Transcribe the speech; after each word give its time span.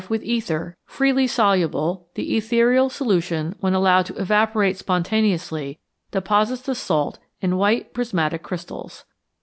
With 0.09 0.23
ether 0.23 0.77
Freely 0.83 1.27
soluble; 1.27 2.07
the 2.15 2.35
ethereal 2.35 2.89
solution, 2.89 3.53
when 3.59 3.75
allowed 3.75 4.07
to 4.07 4.15
evaporate 4.19 4.75
spontaneously, 4.75 5.77
deposits 6.09 6.63
the 6.63 6.73
salt 6.73 7.19
in 7.39 7.55
white 7.55 7.93
prismatic 7.93 8.41
crystals. 8.41 9.05